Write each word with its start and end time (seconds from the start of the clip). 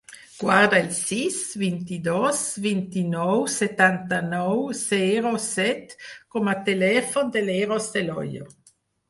Guarda 0.43 0.77
el 0.83 0.87
sis, 0.99 1.35
vint-i-dos, 1.63 2.39
vint-i-nou, 2.63 3.43
setanta-nou, 3.57 4.65
zero, 4.81 5.35
set 5.45 5.95
com 6.17 6.51
a 6.55 6.57
telèfon 6.73 7.31
de 7.39 7.47
l'Eros 7.51 7.93
Del 7.99 8.13
Hoyo. 8.19 8.51